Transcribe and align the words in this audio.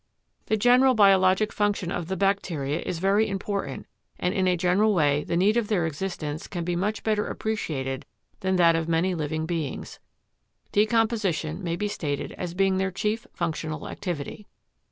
The 0.47 0.57
general 0.57 0.95
biologic 0.95 1.53
function 1.53 1.91
of 1.91 2.07
the 2.07 2.17
bacteria 2.17 2.79
is 2.79 2.97
very 2.97 3.29
important 3.29 3.85
and 4.17 4.33
in 4.33 4.47
a 4.47 4.57
general 4.57 4.95
way 4.95 5.23
the 5.23 5.37
need 5.37 5.57
of 5.57 5.67
their 5.67 5.85
existence 5.85 6.47
can 6.47 6.63
be 6.63 6.75
much 6.75 7.03
better 7.03 7.27
appreciated 7.27 8.07
than 8.39 8.55
that 8.55 8.75
of 8.75 8.89
many 8.89 9.13
living 9.13 9.45
beings. 9.45 9.99
Decomposition 10.71 11.63
may 11.63 11.75
be 11.75 11.87
stated 11.87 12.31
as 12.31 12.55
being 12.55 12.77
their 12.77 12.89
chief 12.89 13.27
functional 13.31 13.87
activity. 13.87 14.47